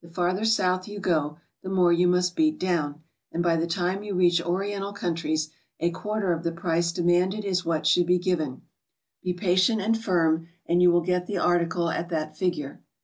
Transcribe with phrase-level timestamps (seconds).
[0.00, 4.04] The farther South you go, the more you must beat down, and by the time
[4.04, 5.50] you reach Oriental countries,
[5.80, 8.62] a quarter of the price de manded is what should be given;
[9.24, 12.80] be patient and firm, and you will get the article at that figure.